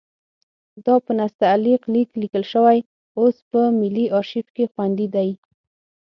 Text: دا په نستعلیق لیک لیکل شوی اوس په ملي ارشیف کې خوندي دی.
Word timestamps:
دا 0.85 0.95
په 1.05 1.11
نستعلیق 1.19 1.81
لیک 1.93 2.09
لیکل 2.21 2.43
شوی 2.51 2.79
اوس 3.19 3.35
په 3.51 3.61
ملي 3.79 4.05
ارشیف 4.17 4.47
کې 4.55 4.65
خوندي 4.71 5.07
دی. 5.15 5.29